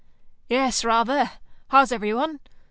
[0.49, 1.33] "Yes, rather.
[1.67, 2.39] How's everyone?"